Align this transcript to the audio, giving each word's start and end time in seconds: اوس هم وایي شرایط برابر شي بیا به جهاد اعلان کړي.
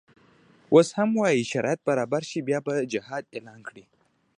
اوس 0.73 0.87
هم 0.97 1.09
وایي 1.21 1.43
شرایط 1.51 1.79
برابر 1.89 2.21
شي 2.29 2.39
بیا 2.47 2.59
به 2.65 2.73
جهاد 2.93 3.23
اعلان 3.35 3.59
کړي. 3.67 3.85